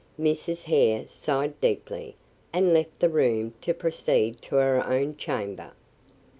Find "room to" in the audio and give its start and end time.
3.07-3.71